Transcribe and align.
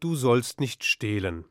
Du 0.00 0.16
sollst 0.16 0.60
nicht 0.60 0.82
stehlen. 0.82 1.44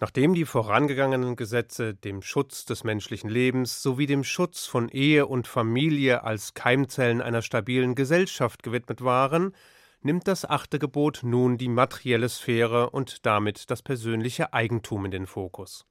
Nachdem 0.00 0.34
die 0.34 0.44
vorangegangenen 0.44 1.36
Gesetze 1.36 1.94
dem 1.94 2.20
Schutz 2.20 2.64
des 2.64 2.82
menschlichen 2.82 3.30
Lebens 3.30 3.82
sowie 3.82 4.06
dem 4.06 4.24
Schutz 4.24 4.66
von 4.66 4.88
Ehe 4.88 5.26
und 5.26 5.46
Familie 5.46 6.24
als 6.24 6.54
Keimzellen 6.54 7.20
einer 7.20 7.40
stabilen 7.40 7.94
Gesellschaft 7.94 8.64
gewidmet 8.64 9.04
waren, 9.04 9.54
nimmt 10.00 10.26
das 10.26 10.44
achte 10.44 10.80
Gebot 10.80 11.20
nun 11.22 11.56
die 11.56 11.68
materielle 11.68 12.28
Sphäre 12.28 12.90
und 12.90 13.24
damit 13.26 13.70
das 13.70 13.80
persönliche 13.80 14.52
Eigentum 14.52 15.04
in 15.04 15.12
den 15.12 15.26
Fokus. 15.28 15.86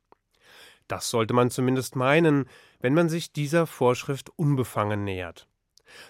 Das 0.89 1.09
sollte 1.09 1.33
man 1.33 1.49
zumindest 1.51 1.95
meinen, 1.95 2.49
wenn 2.81 2.93
man 2.93 3.07
sich 3.07 3.31
dieser 3.31 3.65
Vorschrift 3.65 4.29
unbefangen 4.35 5.05
nähert. 5.05 5.47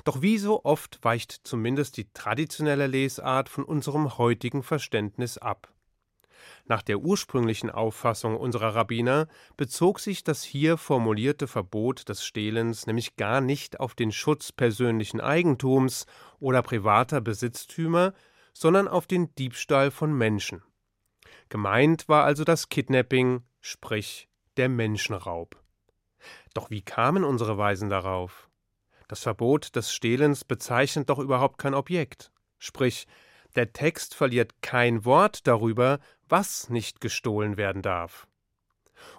Doch 0.04 0.22
wie 0.22 0.38
so 0.38 0.64
oft 0.64 1.00
weicht 1.04 1.42
zumindest 1.44 1.98
die 1.98 2.12
traditionelle 2.14 2.88
Lesart 2.88 3.50
von 3.50 3.64
unserem 3.64 4.18
heutigen 4.18 4.64
Verständnis 4.64 5.38
ab. 5.38 5.72
Nach 6.66 6.82
der 6.82 7.00
ursprünglichen 7.00 7.70
Auffassung 7.70 8.38
unserer 8.38 8.76
Rabbiner 8.76 9.28
bezog 9.58 10.00
sich 10.00 10.24
das 10.24 10.44
hier 10.44 10.78
formulierte 10.78 11.48
Verbot 11.48 12.08
des 12.10 12.26
Stehlens 12.26 12.88
nämlich 12.88 13.16
gar 13.16 13.42
nicht 13.42 13.80
auf 13.80 13.96
den 13.96 14.12
Schutz 14.12 14.52
persönlichen 14.52 15.22
Eigentums 15.22 16.06
oder 16.40 16.62
privater 16.62 17.22
Besitztümer, 17.22 18.14
sondern 18.54 18.88
auf 18.88 19.08
den 19.08 19.34
Diebstahl 19.36 19.92
von 19.92 20.14
Menschen. 20.14 20.64
Gemeint 21.50 22.08
war 22.08 22.24
also 22.24 22.44
das 22.44 22.70
Kidnapping, 22.70 23.44
sprich 23.60 24.30
der 24.58 24.70
Menschenraub. 24.70 25.62
Doch 26.54 26.70
wie 26.70 26.82
kamen 26.82 27.24
unsere 27.24 27.58
Weisen 27.58 27.90
darauf? 27.90 28.50
Das 29.12 29.24
Verbot 29.24 29.76
des 29.76 29.92
Stehlens 29.92 30.46
bezeichnet 30.46 31.10
doch 31.10 31.20
überhaupt 31.20 31.58
kein 31.58 31.74
Objekt. 31.74 32.32
Sprich, 32.60 33.08
der 33.58 33.74
Text 33.74 34.16
verliert 34.16 34.62
kein 34.62 35.04
Wort 35.04 35.48
darüber, 35.48 36.00
was 36.30 36.70
nicht 36.70 37.02
gestohlen 37.02 37.58
werden 37.58 37.82
darf. 37.82 38.26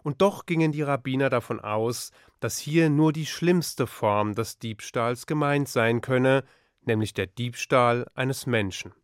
Und 0.03 0.23
doch 0.23 0.47
gingen 0.47 0.73
die 0.73 0.81
Rabbiner 0.81 1.29
davon 1.29 1.61
aus, 1.61 2.11
dass 2.41 2.57
hier 2.57 2.89
nur 2.89 3.13
die 3.13 3.27
schlimmste 3.27 3.87
Form 3.87 4.35
des 4.35 4.59
Diebstahls 4.59 5.27
gemeint 5.27 5.69
sein 5.69 6.01
könne, 6.01 6.45
nämlich 6.81 7.13
der 7.13 7.27
Diebstahl 7.27 8.11
eines 8.15 8.47
Menschen. 8.47 8.95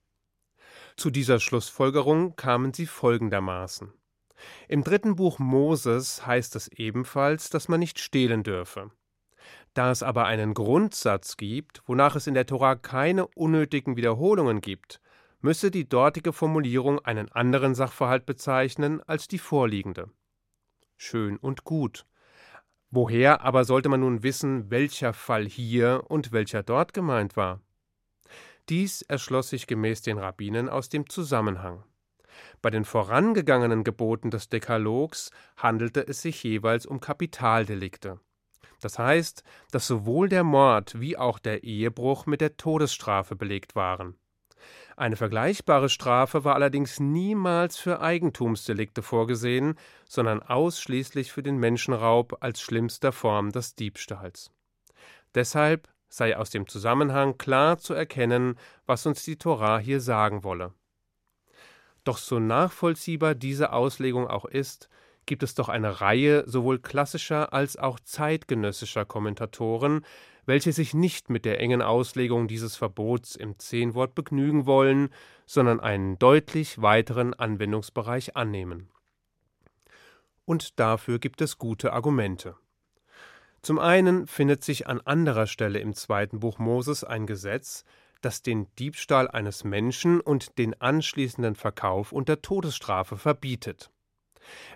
Zu 0.96 1.10
dieser 1.10 1.38
Schlussfolgerung 1.38 2.34
kamen 2.34 2.72
sie 2.72 2.86
folgendermaßen. 2.86 3.92
Im 4.68 4.84
dritten 4.84 5.16
Buch 5.16 5.38
Moses 5.38 6.24
heißt 6.26 6.56
es 6.56 6.68
ebenfalls, 6.68 7.50
dass 7.50 7.68
man 7.68 7.78
nicht 7.78 7.98
stehlen 7.98 8.42
dürfe. 8.42 8.90
Da 9.78 9.92
es 9.92 10.02
aber 10.02 10.24
einen 10.24 10.54
Grundsatz 10.54 11.36
gibt, 11.36 11.84
wonach 11.86 12.16
es 12.16 12.26
in 12.26 12.34
der 12.34 12.46
Tora 12.46 12.74
keine 12.74 13.28
unnötigen 13.28 13.96
Wiederholungen 13.96 14.60
gibt, 14.60 15.00
müsse 15.40 15.70
die 15.70 15.88
dortige 15.88 16.32
Formulierung 16.32 16.98
einen 16.98 17.30
anderen 17.30 17.76
Sachverhalt 17.76 18.26
bezeichnen 18.26 19.00
als 19.06 19.28
die 19.28 19.38
vorliegende. 19.38 20.10
Schön 20.96 21.36
und 21.36 21.62
gut. 21.62 22.06
Woher 22.90 23.42
aber 23.42 23.64
sollte 23.64 23.88
man 23.88 24.00
nun 24.00 24.24
wissen, 24.24 24.68
welcher 24.68 25.12
Fall 25.12 25.46
hier 25.46 26.02
und 26.08 26.32
welcher 26.32 26.64
dort 26.64 26.92
gemeint 26.92 27.36
war? 27.36 27.60
Dies 28.68 29.02
erschloss 29.02 29.50
sich 29.50 29.68
gemäß 29.68 30.02
den 30.02 30.18
Rabbinen 30.18 30.68
aus 30.68 30.88
dem 30.88 31.08
Zusammenhang. 31.08 31.84
Bei 32.62 32.70
den 32.70 32.84
vorangegangenen 32.84 33.84
Geboten 33.84 34.32
des 34.32 34.48
Dekalogs 34.48 35.30
handelte 35.56 36.04
es 36.04 36.20
sich 36.20 36.42
jeweils 36.42 36.84
um 36.84 36.98
Kapitaldelikte. 36.98 38.18
Das 38.80 38.98
heißt, 38.98 39.42
dass 39.70 39.86
sowohl 39.86 40.28
der 40.28 40.44
Mord 40.44 41.00
wie 41.00 41.16
auch 41.16 41.38
der 41.38 41.64
Ehebruch 41.64 42.26
mit 42.26 42.40
der 42.40 42.56
Todesstrafe 42.56 43.36
belegt 43.36 43.74
waren. 43.74 44.14
Eine 44.96 45.16
vergleichbare 45.16 45.88
Strafe 45.88 46.44
war 46.44 46.56
allerdings 46.56 46.98
niemals 46.98 47.76
für 47.76 48.00
Eigentumsdelikte 48.00 49.02
vorgesehen, 49.02 49.76
sondern 50.06 50.42
ausschließlich 50.42 51.30
für 51.32 51.42
den 51.42 51.58
Menschenraub 51.58 52.38
als 52.40 52.60
schlimmster 52.60 53.12
Form 53.12 53.52
des 53.52 53.76
Diebstahls. 53.76 54.50
Deshalb 55.34 55.88
sei 56.08 56.36
aus 56.36 56.50
dem 56.50 56.66
Zusammenhang 56.66 57.38
klar 57.38 57.78
zu 57.78 57.94
erkennen, 57.94 58.58
was 58.86 59.06
uns 59.06 59.22
die 59.22 59.36
Torah 59.36 59.78
hier 59.78 60.00
sagen 60.00 60.42
wolle. 60.42 60.72
Doch 62.04 62.18
so 62.18 62.38
nachvollziehbar 62.38 63.34
diese 63.34 63.72
Auslegung 63.72 64.26
auch 64.26 64.46
ist, 64.46 64.88
gibt 65.28 65.44
es 65.44 65.54
doch 65.54 65.68
eine 65.68 66.00
Reihe 66.00 66.42
sowohl 66.48 66.80
klassischer 66.80 67.52
als 67.52 67.76
auch 67.76 68.00
zeitgenössischer 68.00 69.04
Kommentatoren, 69.04 70.04
welche 70.46 70.72
sich 70.72 70.94
nicht 70.94 71.30
mit 71.30 71.44
der 71.44 71.60
engen 71.60 71.82
Auslegung 71.82 72.48
dieses 72.48 72.74
Verbots 72.74 73.36
im 73.36 73.58
Zehnwort 73.58 74.16
begnügen 74.16 74.66
wollen, 74.66 75.10
sondern 75.46 75.78
einen 75.78 76.18
deutlich 76.18 76.82
weiteren 76.82 77.34
Anwendungsbereich 77.34 78.34
annehmen. 78.34 78.88
Und 80.46 80.80
dafür 80.80 81.18
gibt 81.18 81.42
es 81.42 81.58
gute 81.58 81.92
Argumente. 81.92 82.56
Zum 83.60 83.78
einen 83.78 84.26
findet 84.26 84.64
sich 84.64 84.86
an 84.86 85.00
anderer 85.00 85.46
Stelle 85.46 85.78
im 85.80 85.92
zweiten 85.92 86.40
Buch 86.40 86.58
Moses 86.58 87.04
ein 87.04 87.26
Gesetz, 87.26 87.84
das 88.22 88.42
den 88.42 88.66
Diebstahl 88.76 89.28
eines 89.28 89.62
Menschen 89.64 90.20
und 90.20 90.58
den 90.58 90.80
anschließenden 90.80 91.54
Verkauf 91.54 92.12
unter 92.12 92.40
Todesstrafe 92.40 93.18
verbietet. 93.18 93.90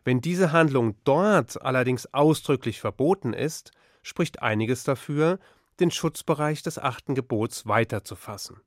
Wenn 0.04 0.20
diese 0.20 0.52
Handlung 0.52 0.96
dort 1.04 1.62
allerdings 1.62 2.12
ausdrücklich 2.12 2.80
verboten 2.80 3.32
ist, 3.32 3.72
spricht 4.02 4.42
einiges 4.42 4.84
dafür, 4.84 5.38
den 5.80 5.90
Schutzbereich 5.90 6.62
des 6.62 6.78
achten 6.78 7.14
Gebots 7.14 7.66
weiterzufassen. 7.66 8.60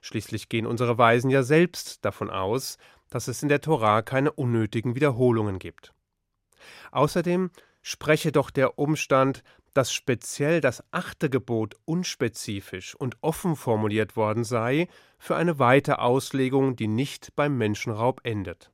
Schließlich 0.00 0.48
gehen 0.48 0.66
unsere 0.66 0.98
Weisen 0.98 1.30
ja 1.30 1.42
selbst 1.42 2.04
davon 2.04 2.30
aus, 2.30 2.78
dass 3.10 3.28
es 3.28 3.42
in 3.42 3.48
der 3.48 3.60
Torah 3.60 4.02
keine 4.02 4.32
unnötigen 4.32 4.94
Wiederholungen 4.94 5.58
gibt. 5.58 5.92
Außerdem 6.92 7.50
spreche 7.82 8.32
doch 8.32 8.50
der 8.50 8.78
Umstand, 8.78 9.42
dass 9.74 9.92
speziell 9.92 10.60
das 10.60 10.82
achte 10.90 11.30
Gebot 11.30 11.76
unspezifisch 11.84 12.94
und 12.94 13.16
offen 13.20 13.56
formuliert 13.56 14.16
worden 14.16 14.44
sei, 14.44 14.88
für 15.18 15.36
eine 15.36 15.58
weite 15.58 16.00
Auslegung, 16.00 16.76
die 16.76 16.88
nicht 16.88 17.36
beim 17.36 17.56
Menschenraub 17.56 18.20
endet. 18.24 18.72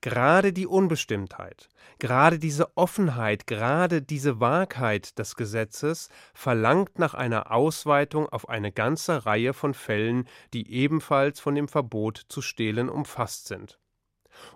Gerade 0.00 0.52
die 0.52 0.66
Unbestimmtheit, 0.66 1.68
gerade 1.98 2.38
diese 2.38 2.76
Offenheit, 2.76 3.46
gerade 3.46 4.02
diese 4.02 4.40
Wahrheit 4.40 5.18
des 5.18 5.36
Gesetzes 5.36 6.08
verlangt 6.34 6.98
nach 6.98 7.14
einer 7.14 7.50
Ausweitung 7.50 8.28
auf 8.28 8.48
eine 8.48 8.72
ganze 8.72 9.26
Reihe 9.26 9.52
von 9.52 9.74
Fällen, 9.74 10.28
die 10.52 10.70
ebenfalls 10.70 11.40
von 11.40 11.54
dem 11.54 11.68
Verbot 11.68 12.24
zu 12.28 12.42
stehlen 12.42 12.88
umfasst 12.88 13.46
sind. 13.48 13.78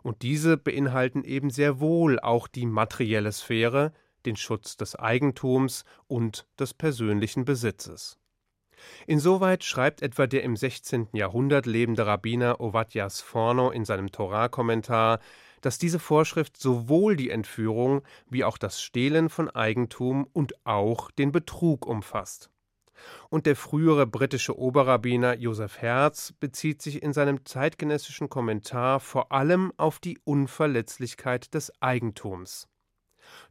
Und 0.02 0.22
diese 0.22 0.56
beinhalten 0.56 1.24
eben 1.24 1.50
sehr 1.50 1.80
wohl 1.80 2.18
auch 2.18 2.48
die 2.48 2.66
materielle 2.66 3.32
Sphäre, 3.32 3.92
den 4.26 4.36
Schutz 4.36 4.76
des 4.76 4.96
Eigentums 4.96 5.84
und 6.06 6.46
des 6.58 6.74
persönlichen 6.74 7.44
Besitzes. 7.44 8.18
Insoweit 9.06 9.64
schreibt 9.64 10.02
etwa 10.02 10.26
der 10.26 10.42
im 10.42 10.56
16. 10.56 11.08
Jahrhundert 11.12 11.66
lebende 11.66 12.06
Rabbiner 12.06 12.60
Ovadjas 12.60 13.20
Forno 13.20 13.70
in 13.70 13.84
seinem 13.84 14.10
Torah-Kommentar, 14.10 15.20
dass 15.60 15.78
diese 15.78 15.98
Vorschrift 15.98 16.56
sowohl 16.56 17.16
die 17.16 17.30
Entführung 17.30 18.02
wie 18.28 18.44
auch 18.44 18.58
das 18.58 18.80
Stehlen 18.80 19.28
von 19.28 19.50
Eigentum 19.50 20.28
und 20.32 20.54
auch 20.66 21.10
den 21.10 21.32
Betrug 21.32 21.86
umfasst. 21.86 22.50
Und 23.28 23.46
der 23.46 23.56
frühere 23.56 24.06
britische 24.06 24.58
Oberrabbiner 24.58 25.36
Joseph 25.36 25.78
Herz 25.78 26.32
bezieht 26.40 26.82
sich 26.82 27.02
in 27.02 27.12
seinem 27.12 27.44
zeitgenössischen 27.44 28.28
Kommentar 28.28 29.00
vor 29.00 29.32
allem 29.32 29.72
auf 29.76 29.98
die 30.00 30.18
Unverletzlichkeit 30.24 31.54
des 31.54 31.72
Eigentums. 31.80 32.68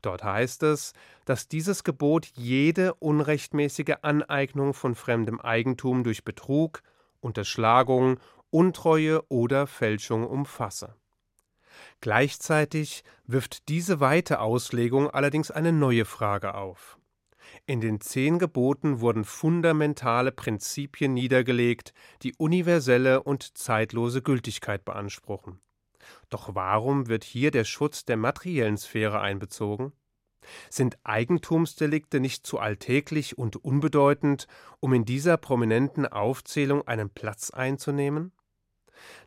Dort 0.01 0.23
heißt 0.23 0.63
es, 0.63 0.93
dass 1.25 1.47
dieses 1.47 1.83
Gebot 1.83 2.27
jede 2.35 2.93
unrechtmäßige 2.95 3.95
Aneignung 4.01 4.73
von 4.73 4.95
fremdem 4.95 5.39
Eigentum 5.39 6.03
durch 6.03 6.23
Betrug, 6.23 6.81
Unterschlagung, 7.19 8.19
Untreue 8.49 9.21
oder 9.29 9.67
Fälschung 9.67 10.25
umfasse. 10.25 10.95
Gleichzeitig 12.01 13.03
wirft 13.25 13.67
diese 13.69 13.99
weite 13.99 14.39
Auslegung 14.39 15.09
allerdings 15.09 15.51
eine 15.51 15.71
neue 15.71 16.05
Frage 16.05 16.55
auf. 16.55 16.97
In 17.65 17.81
den 17.81 18.01
zehn 18.01 18.39
Geboten 18.39 18.99
wurden 18.99 19.23
fundamentale 19.23 20.31
Prinzipien 20.31 21.13
niedergelegt, 21.13 21.93
die 22.23 22.33
universelle 22.37 23.23
und 23.23 23.57
zeitlose 23.57 24.21
Gültigkeit 24.21 24.85
beanspruchen. 24.85 25.59
Doch 26.29 26.55
warum 26.55 27.07
wird 27.07 27.23
hier 27.23 27.51
der 27.51 27.63
Schutz 27.63 28.05
der 28.05 28.17
materiellen 28.17 28.77
Sphäre 28.77 29.19
einbezogen? 29.19 29.93
Sind 30.69 30.97
Eigentumsdelikte 31.03 32.19
nicht 32.19 32.45
zu 32.45 32.59
alltäglich 32.59 33.37
und 33.37 33.57
unbedeutend, 33.57 34.47
um 34.79 34.93
in 34.93 35.05
dieser 35.05 35.37
prominenten 35.37 36.05
Aufzählung 36.05 36.87
einen 36.87 37.09
Platz 37.09 37.49
einzunehmen? 37.49 38.31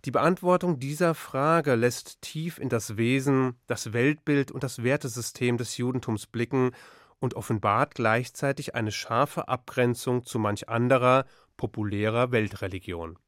Die 0.05 0.11
Beantwortung 0.11 0.79
dieser 0.79 1.15
Frage 1.15 1.75
lässt 1.75 2.23
tief 2.23 2.59
in 2.59 2.69
das 2.69 2.97
Wesen, 2.97 3.57
das 3.67 3.93
Weltbild 3.93 4.51
und 4.51 4.65
das 4.65 4.83
Wertesystem 4.83 5.59
des 5.59 5.77
Judentums 5.77 6.27
blicken 6.27 6.73
und 7.19 7.35
offenbart 7.35 7.95
gleichzeitig 7.95 8.75
eine 8.75 8.93
scharfe 8.93 9.49
Abgrenzung 9.49 10.25
zu 10.25 10.39
manch 10.39 10.69
anderer, 10.69 11.25
populärer 11.57 12.33
Weltreligion. 12.33 13.19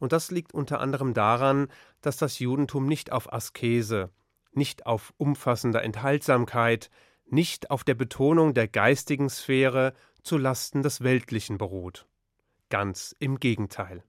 Und 0.00 0.12
das 0.12 0.30
liegt 0.30 0.54
unter 0.54 0.80
anderem 0.80 1.14
daran, 1.14 1.68
dass 2.00 2.16
das 2.16 2.38
Judentum 2.38 2.86
nicht 2.86 3.12
auf 3.12 3.32
Askese, 3.32 4.10
nicht 4.52 4.86
auf 4.86 5.12
umfassender 5.16 5.82
Enthaltsamkeit, 5.82 6.90
nicht 7.26 7.70
auf 7.70 7.84
der 7.84 7.94
Betonung 7.94 8.54
der 8.54 8.68
geistigen 8.68 9.30
Sphäre 9.30 9.94
zu 10.22 10.38
Lasten 10.38 10.82
des 10.82 11.02
Weltlichen 11.02 11.58
beruht. 11.58 12.06
Ganz 12.68 13.14
im 13.18 13.40
Gegenteil. 13.40 14.04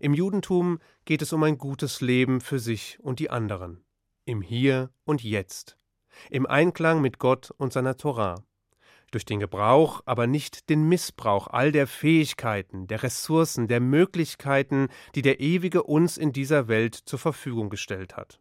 Im 0.00 0.14
Judentum 0.14 0.78
geht 1.04 1.22
es 1.22 1.32
um 1.32 1.42
ein 1.42 1.58
gutes 1.58 2.00
Leben 2.00 2.40
für 2.40 2.58
sich 2.58 2.98
und 3.00 3.18
die 3.18 3.30
anderen, 3.30 3.84
im 4.24 4.42
Hier 4.42 4.90
und 5.04 5.22
Jetzt, 5.22 5.78
im 6.30 6.46
Einklang 6.46 7.00
mit 7.00 7.18
Gott 7.18 7.50
und 7.50 7.72
seiner 7.72 7.96
Torah, 7.96 8.44
durch 9.12 9.24
den 9.24 9.38
Gebrauch, 9.38 10.02
aber 10.06 10.26
nicht 10.26 10.68
den 10.68 10.88
Missbrauch 10.88 11.46
all 11.46 11.70
der 11.70 11.86
Fähigkeiten, 11.86 12.88
der 12.88 13.02
Ressourcen, 13.02 13.68
der 13.68 13.80
Möglichkeiten, 13.80 14.88
die 15.14 15.22
der 15.22 15.38
Ewige 15.38 15.84
uns 15.84 16.16
in 16.16 16.32
dieser 16.32 16.66
Welt 16.66 16.94
zur 16.94 17.18
Verfügung 17.18 17.70
gestellt 17.70 18.16
hat. 18.16 18.40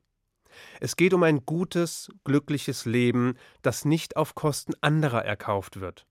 Es 0.80 0.96
geht 0.96 1.14
um 1.14 1.24
ein 1.24 1.46
gutes, 1.46 2.10
glückliches 2.24 2.86
Leben, 2.86 3.36
das 3.62 3.86
nicht 3.86 4.18
auf 4.18 4.36
Kosten 4.36 4.74
anderer 4.82 5.24
erkauft 5.24 5.80
wird, 5.80 6.08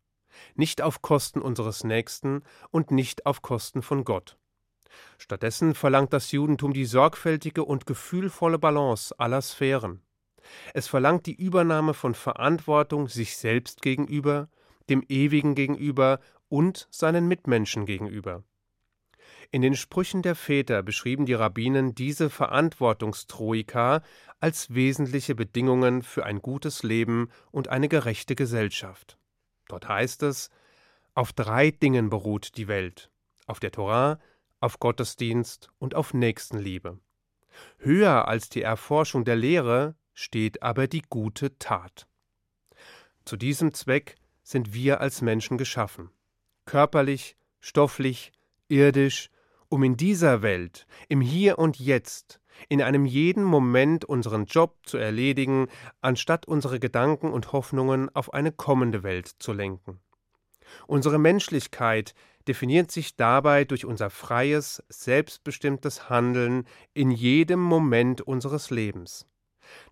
nicht 0.55 0.83
auf 0.83 1.03
Kosten 1.03 1.41
unseres 1.41 1.85
Nächsten 1.85 2.43
und 2.71 2.91
nicht 2.91 3.27
auf 3.27 3.43
Kosten 3.43 3.83
von 3.83 4.05
Gott. 4.05 4.37
Stattdessen 5.19 5.75
verlangt 5.75 6.13
das 6.13 6.33
Judentum 6.33 6.73
die 6.73 6.85
sorgfältige 6.85 7.65
und 7.65 7.87
gefühlvolle 7.87 8.59
Balance 8.59 9.15
aller 9.19 9.43
Sphären. 9.43 10.03
Es 10.75 10.89
verlangt 10.89 11.27
die 11.27 11.35
Übernahme 11.35 11.95
von 11.95 12.15
Verantwortung 12.15 13.09
sich 13.09 13.37
selbst 13.37 13.83
gegenüber, 13.83 14.49
dem 14.89 15.05
Ewigen 15.09 15.55
gegenüber 15.55 16.21
und 16.49 16.89
seinen 16.91 17.29
Mitmenschen 17.29 17.87
gegenüber. 17.87 18.43
In 19.53 19.63
den 19.63 19.75
Sprüchen 19.75 20.23
der 20.23 20.37
Väter 20.37 20.83
beschrieben 20.83 21.27
die 21.27 21.35
Rabbinen 21.35 21.95
diese 21.95 22.31
Verantwortungstroika 22.31 24.03
als 24.39 24.75
wesentliche 24.75 25.35
Bedingungen 25.35 26.03
für 26.03 26.25
ein 26.25 26.41
gutes 26.41 26.83
Leben 26.85 27.31
und 27.51 27.69
eine 27.69 27.89
gerechte 27.89 28.37
Gesellschaft. 28.37 29.19
Dort 29.69 29.89
heißt 29.89 30.23
es, 30.23 30.51
auf 31.15 31.33
drei 31.33 31.73
Dingen 31.73 32.11
beruht 32.11 32.57
die 32.57 32.69
Welt, 32.69 33.11
auf 33.47 33.59
der 33.59 33.73
Torah, 33.73 34.21
auf 34.61 34.79
Gottesdienst 34.79 35.71
und 35.79 35.95
auf 35.95 36.15
Nächstenliebe. 36.15 37.01
Höher 37.79 38.29
als 38.29 38.49
die 38.51 38.63
Erforschung 38.63 39.25
der 39.25 39.37
Lehre 39.37 39.97
steht 40.15 40.63
aber 40.63 40.87
die 40.87 41.03
gute 41.03 41.59
Tat. 41.59 42.07
Zu 43.25 43.37
diesem 43.37 43.75
Zweck 43.75 44.17
sind 44.43 44.75
wir 44.75 45.01
als 45.01 45.23
Menschen 45.23 45.59
geschaffen, 45.59 46.11
körperlich, 46.65 47.37
stofflich, 47.61 48.33
irdisch, 48.69 49.31
um 49.69 49.85
in 49.85 49.97
dieser 49.97 50.43
Welt, 50.43 50.87
im 51.09 51.21
Hier 51.21 51.59
und 51.59 51.79
Jetzt, 51.79 52.41
in 52.69 52.83
einem 52.83 53.07
jeden 53.07 53.45
Moment 53.45 54.05
unseren 54.05 54.47
Job 54.47 54.79
zu 54.85 54.99
erledigen, 54.99 55.69
anstatt 56.01 56.47
unsere 56.47 56.81
Gedanken 56.81 57.33
und 57.33 57.53
Hoffnungen 57.53 58.15
auf 58.15 58.35
eine 58.35 58.53
kommende 58.53 59.03
Welt 59.03 59.29
zu 59.39 59.53
lenken. 59.53 60.01
Unsere 60.87 61.19
Menschlichkeit 61.19 62.15
definiert 62.49 62.91
sich 62.91 63.17
dabei 63.17 63.65
durch 63.65 63.85
unser 63.85 64.11
freies, 64.11 64.83
selbstbestimmtes 64.89 66.09
Handeln 66.09 66.67
in 66.95 67.11
jedem 67.11 67.61
Moment 67.61 68.21
unseres 68.21 68.71
Lebens, 68.71 69.27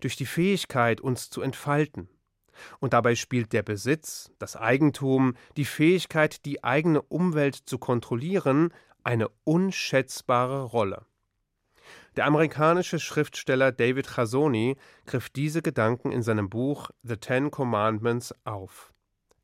durch 0.00 0.16
die 0.16 0.26
Fähigkeit, 0.26 1.00
uns 1.00 1.30
zu 1.30 1.42
entfalten. 1.42 2.08
Und 2.80 2.92
dabei 2.92 3.14
spielt 3.14 3.52
der 3.52 3.62
Besitz, 3.62 4.32
das 4.38 4.56
Eigentum, 4.56 5.34
die 5.56 5.64
Fähigkeit, 5.64 6.44
die 6.44 6.64
eigene 6.64 7.02
Umwelt 7.02 7.54
zu 7.54 7.78
kontrollieren, 7.78 8.72
eine 9.04 9.28
unschätzbare 9.44 10.64
Rolle. 10.64 11.06
Der 12.16 12.26
amerikanische 12.26 12.98
Schriftsteller 12.98 13.70
David 13.70 14.08
Chazoni 14.08 14.76
griff 15.06 15.30
diese 15.30 15.62
Gedanken 15.62 16.10
in 16.10 16.22
seinem 16.22 16.50
Buch 16.50 16.90
The 17.02 17.16
Ten 17.16 17.50
Commandments 17.50 18.34
auf. 18.44 18.92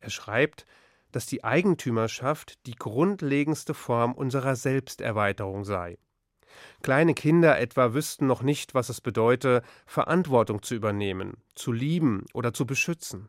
Er 0.00 0.10
schreibt, 0.10 0.66
dass 1.12 1.26
die 1.26 1.44
Eigentümerschaft 1.44 2.66
die 2.66 2.75
grundlegendste 2.75 3.72
Form 3.72 4.12
unserer 4.12 4.56
Selbsterweiterung 4.56 5.64
sei. 5.64 5.98
Kleine 6.83 7.15
Kinder 7.15 7.59
etwa 7.59 7.95
wüssten 7.95 8.27
noch 8.27 8.43
nicht, 8.43 8.75
was 8.75 8.89
es 8.89 9.01
bedeute, 9.01 9.62
Verantwortung 9.87 10.62
zu 10.62 10.75
übernehmen, 10.75 11.39
zu 11.55 11.73
lieben 11.73 12.27
oder 12.33 12.53
zu 12.53 12.67
beschützen. 12.67 13.29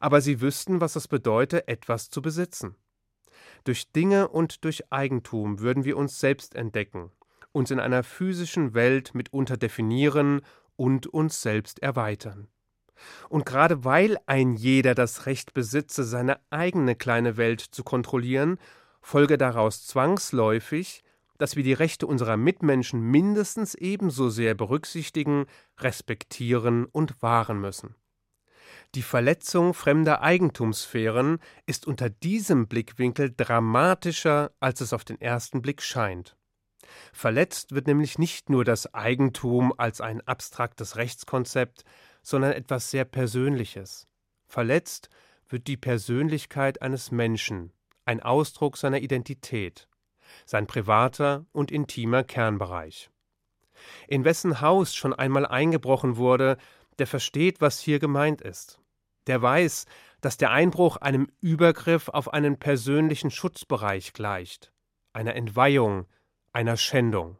Aber 0.00 0.20
sie 0.20 0.40
wüssten, 0.40 0.80
was 0.80 0.96
es 0.96 1.08
bedeute, 1.08 1.68
etwas 1.68 2.10
zu 2.10 2.22
besitzen. 2.22 2.76
Durch 3.64 3.92
Dinge 3.92 4.28
und 4.28 4.64
durch 4.64 4.90
Eigentum 4.90 5.60
würden 5.60 5.84
wir 5.84 5.96
uns 5.96 6.20
selbst 6.20 6.54
entdecken, 6.54 7.10
uns 7.52 7.70
in 7.70 7.80
einer 7.80 8.02
physischen 8.02 8.74
Welt 8.74 9.14
mitunter 9.14 9.56
definieren 9.56 10.40
und 10.76 11.06
uns 11.06 11.42
selbst 11.42 11.82
erweitern. 11.82 12.48
Und 13.28 13.46
gerade 13.46 13.84
weil 13.84 14.18
ein 14.26 14.54
jeder 14.54 14.94
das 14.94 15.26
Recht 15.26 15.54
besitze, 15.54 16.04
seine 16.04 16.40
eigene 16.50 16.96
kleine 16.96 17.36
Welt 17.36 17.60
zu 17.60 17.84
kontrollieren, 17.84 18.58
folge 19.00 19.38
daraus 19.38 19.86
zwangsläufig, 19.86 21.02
dass 21.38 21.56
wir 21.56 21.62
die 21.62 21.72
Rechte 21.72 22.06
unserer 22.06 22.36
Mitmenschen 22.36 23.00
mindestens 23.00 23.74
ebenso 23.74 24.28
sehr 24.28 24.54
berücksichtigen, 24.54 25.46
respektieren 25.78 26.84
und 26.84 27.22
wahren 27.22 27.60
müssen. 27.60 27.94
Die 28.94 29.02
Verletzung 29.02 29.74
fremder 29.74 30.22
Eigentumssphären 30.22 31.38
ist 31.66 31.86
unter 31.86 32.10
diesem 32.10 32.68
Blickwinkel 32.68 33.32
dramatischer, 33.36 34.52
als 34.60 34.80
es 34.80 34.92
auf 34.92 35.04
den 35.04 35.20
ersten 35.20 35.62
Blick 35.62 35.82
scheint. 35.82 36.36
Verletzt 37.12 37.72
wird 37.72 37.86
nämlich 37.86 38.18
nicht 38.18 38.50
nur 38.50 38.64
das 38.64 38.94
Eigentum 38.94 39.74
als 39.76 40.00
ein 40.00 40.20
abstraktes 40.22 40.96
Rechtskonzept, 40.96 41.84
sondern 42.22 42.52
etwas 42.52 42.90
sehr 42.90 43.04
Persönliches. 43.04 44.06
Verletzt 44.46 45.10
wird 45.48 45.66
die 45.66 45.76
Persönlichkeit 45.76 46.80
eines 46.82 47.10
Menschen, 47.10 47.72
ein 48.04 48.22
Ausdruck 48.22 48.76
seiner 48.76 49.00
Identität, 49.00 49.88
sein 50.46 50.66
privater 50.66 51.46
und 51.52 51.70
intimer 51.70 52.24
Kernbereich. 52.24 53.10
In 54.08 54.24
wessen 54.24 54.60
Haus 54.60 54.94
schon 54.94 55.12
einmal 55.12 55.46
eingebrochen 55.46 56.16
wurde, 56.16 56.56
der 56.98 57.06
versteht, 57.06 57.60
was 57.60 57.78
hier 57.80 57.98
gemeint 57.98 58.40
ist. 58.40 58.80
Der 59.26 59.40
weiß, 59.40 59.86
dass 60.20 60.36
der 60.36 60.50
Einbruch 60.50 60.96
einem 60.96 61.28
Übergriff 61.40 62.08
auf 62.08 62.32
einen 62.32 62.58
persönlichen 62.58 63.30
Schutzbereich 63.30 64.12
gleicht, 64.12 64.72
einer 65.12 65.34
Entweihung, 65.34 66.06
einer 66.52 66.76
Schändung. 66.76 67.38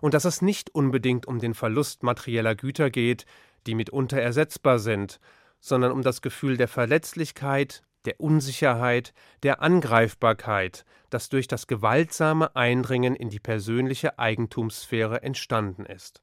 Und 0.00 0.14
dass 0.14 0.24
es 0.24 0.42
nicht 0.42 0.74
unbedingt 0.74 1.26
um 1.26 1.38
den 1.38 1.54
Verlust 1.54 2.02
materieller 2.02 2.54
Güter 2.54 2.90
geht, 2.90 3.26
die 3.66 3.74
mitunter 3.74 4.20
ersetzbar 4.20 4.78
sind, 4.78 5.18
sondern 5.60 5.92
um 5.92 6.02
das 6.02 6.22
Gefühl 6.22 6.56
der 6.56 6.68
Verletzlichkeit, 6.68 7.82
der 8.04 8.20
Unsicherheit, 8.20 9.12
der 9.42 9.62
Angreifbarkeit, 9.62 10.84
das 11.10 11.28
durch 11.28 11.48
das 11.48 11.66
gewaltsame 11.66 12.54
Eindringen 12.54 13.14
in 13.14 13.30
die 13.30 13.40
persönliche 13.40 14.18
Eigentumssphäre 14.18 15.22
entstanden 15.22 15.86
ist. 15.86 16.22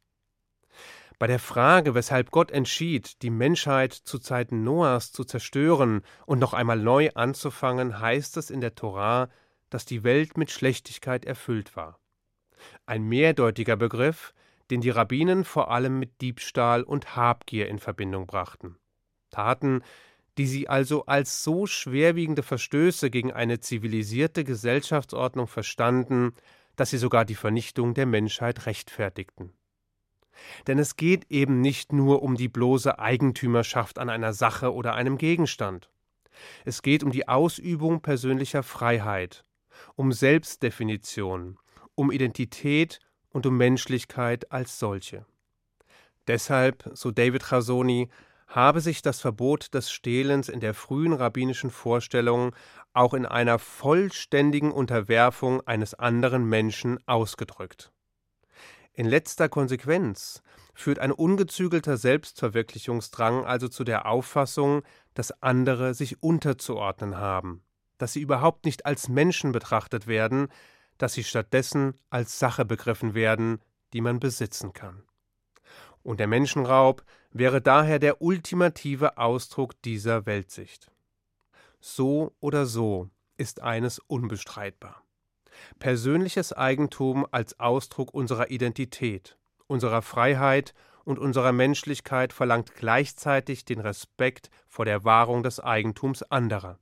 Bei 1.18 1.28
der 1.28 1.40
Frage, 1.40 1.96
weshalb 1.96 2.32
Gott 2.32 2.52
entschied, 2.52 3.22
die 3.22 3.30
Menschheit 3.30 3.94
zu 3.94 4.20
Zeiten 4.20 4.64
Noahs 4.64 5.14
zu 5.14 5.24
zerstören 5.24 6.02
und 6.26 6.40
noch 6.40 6.54
einmal 6.54 6.78
neu 6.78 7.10
anzufangen, 7.16 8.00
heißt 8.00 8.36
es 8.38 8.50
in 8.50 8.60
der 8.60 8.76
Torah, 8.76 9.30
dass 9.70 9.86
die 9.86 10.04
Welt 10.04 10.38
mit 10.38 10.52
Schlechtigkeit 10.52 11.24
erfüllt 11.26 11.76
war. 11.76 12.00
Ein 12.86 13.04
mehrdeutiger 13.04 13.78
Begriff, 13.78 14.34
den 14.70 14.82
die 14.82 14.90
Rabbinen 14.90 15.46
vor 15.46 15.72
allem 15.72 16.00
mit 16.00 16.22
Diebstahl 16.22 16.84
und 16.84 17.16
Habgier 17.16 17.70
in 17.70 17.80
Verbindung 17.80 18.28
brachten. 18.28 18.78
Taten, 19.30 19.84
die 20.38 20.48
sie 20.48 20.68
also 20.68 21.06
als 21.06 21.44
so 21.44 21.66
schwerwiegende 21.66 22.44
Verstöße 22.44 23.10
gegen 23.10 23.32
eine 23.32 23.60
zivilisierte 23.60 24.44
Gesellschaftsordnung 24.44 25.48
verstanden, 25.48 26.34
dass 26.76 26.90
sie 26.90 26.98
sogar 26.98 27.26
die 27.26 27.36
Vernichtung 27.36 27.94
der 27.94 28.06
Menschheit 28.06 28.66
rechtfertigten. 28.66 29.54
Denn 30.68 30.80
es 30.80 30.98
geht 30.98 31.32
eben 31.32 31.62
nicht 31.62 31.94
nur 31.94 32.22
um 32.22 32.36
die 32.36 32.50
bloße 32.50 33.00
Eigentümerschaft 33.00 33.98
an 34.00 34.10
einer 34.10 34.34
Sache 34.34 34.74
oder 34.74 34.94
einem 34.94 35.18
Gegenstand. 35.18 35.90
Es 36.66 36.82
geht 36.82 37.04
um 37.04 37.12
die 37.12 37.30
Ausübung 37.30 38.02
persönlicher 38.02 38.62
Freiheit, 38.62 39.46
um 39.96 40.12
Selbstdefinition, 40.12 41.58
um 41.96 42.12
Identität 42.12 43.00
und 43.30 43.46
um 43.46 43.56
Menschlichkeit 43.56 44.52
als 44.52 44.78
solche. 44.80 45.26
Deshalb, 46.28 46.90
so 46.94 47.12
David 47.12 47.44
Chasoni, 47.44 48.10
habe 48.48 48.82
sich 48.82 49.02
das 49.02 49.20
Verbot 49.22 49.74
des 49.74 49.92
Stehlens 49.92 50.50
in 50.50 50.60
der 50.60 50.74
frühen 50.74 51.14
rabbinischen 51.14 51.72
Vorstellung 51.72 52.56
auch 52.94 53.14
in 53.14 53.26
einer 53.26 53.60
vollständigen 53.60 54.72
Unterwerfung 54.72 55.66
eines 55.68 55.94
anderen 55.94 56.48
Menschen 56.48 57.00
ausgedrückt. 57.08 57.92
In 58.94 59.06
letzter 59.08 59.50
Konsequenz 59.50 60.42
führt 60.74 61.00
ein 61.00 61.12
ungezügelter 61.12 61.98
Selbstverwirklichungsdrang 61.98 63.46
also 63.46 63.68
zu 63.68 63.84
der 63.84 64.06
Auffassung, 64.06 64.84
dass 65.14 65.44
andere 65.44 65.94
sich 65.94 66.24
unterzuordnen 66.24 67.18
haben, 67.18 67.64
dass 67.98 68.14
sie 68.14 68.22
überhaupt 68.22 68.64
nicht 68.64 68.86
als 68.86 69.10
Menschen 69.10 69.52
betrachtet 69.52 70.08
werden, 70.08 70.48
dass 70.98 71.14
sie 71.14 71.26
stattdessen 71.26 72.00
als 72.10 72.40
Sache 72.40 72.64
begriffen 72.64 73.14
werden, 73.14 73.60
die 73.92 74.00
man 74.00 74.22
besitzen 74.22 74.72
kann. 74.72 75.04
Und 76.02 76.20
der 76.22 76.28
Menschenraub 76.28 77.04
wäre 77.38 77.62
daher 77.62 78.00
der 78.00 78.22
ultimative 78.22 79.18
Ausdruck 79.18 79.82
dieser 79.82 80.26
Weltsicht. 80.26 80.90
So 81.82 82.34
oder 82.40 82.66
so 82.66 83.10
ist 83.36 83.62
eines 83.62 84.00
unbestreitbar. 84.00 85.04
Persönliches 85.78 86.54
Eigentum 86.54 87.28
als 87.30 87.60
Ausdruck 87.60 88.14
unserer 88.14 88.52
Identität, 88.52 89.38
unserer 89.68 90.02
Freiheit 90.02 90.74
und 91.04 91.20
unserer 91.20 91.52
Menschlichkeit 91.52 92.32
verlangt 92.32 92.74
gleichzeitig 92.74 93.66
den 93.66 93.82
Respekt 93.82 94.50
vor 94.70 94.86
der 94.86 95.04
Wahrung 95.04 95.44
des 95.44 95.60
Eigentums 95.60 96.24
anderer. 96.24 96.80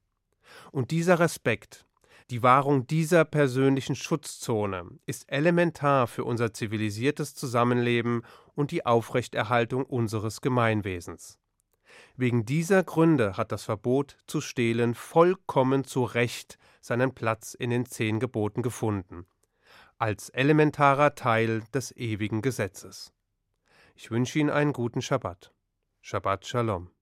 Und 0.72 0.92
dieser 0.92 1.20
Respekt, 1.20 1.88
die 2.30 2.44
Wahrung 2.44 2.88
dieser 2.88 3.26
persönlichen 3.26 3.96
Schutzzone 3.96 4.86
ist 5.06 5.32
elementar 5.32 6.08
für 6.08 6.24
unser 6.24 6.54
zivilisiertes 6.54 7.36
Zusammenleben 7.36 8.24
und 8.56 8.72
die 8.72 8.86
Aufrechterhaltung 8.86 9.86
unseres 9.86 10.42
Gemeinwesens. 10.42 11.40
Wegen 12.16 12.46
dieser 12.46 12.84
Gründe 12.84 13.38
hat 13.38 13.52
das 13.52 13.64
Verbot 13.64 14.18
zu 14.28 14.42
stehlen 14.42 14.96
vollkommen 14.96 15.84
zu 15.84 16.04
Recht 16.04 16.58
seinen 16.82 17.14
Platz 17.14 17.54
in 17.54 17.70
den 17.70 17.86
zehn 17.86 18.20
Geboten 18.20 18.62
gefunden, 18.62 19.26
als 19.98 20.30
elementarer 20.30 21.16
Teil 21.16 21.64
des 21.74 21.96
ewigen 21.96 22.42
Gesetzes. 22.42 23.14
Ich 23.96 24.12
wünsche 24.12 24.40
Ihnen 24.40 24.50
einen 24.50 24.74
guten 24.74 25.02
Schabbat. 25.02 25.54
Shabbat 26.02 26.46
Shalom. 26.46 26.90